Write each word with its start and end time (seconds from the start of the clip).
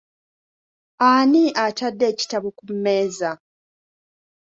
Ani 1.09 1.43
atadde 1.65 2.05
ekitabo 2.13 2.47
ku 2.57 2.63
mmeeza? 2.71 3.31